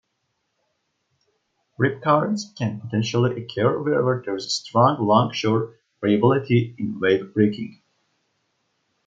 [1.77, 7.83] Rip currents can potentially occur wherever there is strong longshore variability in wave breaking.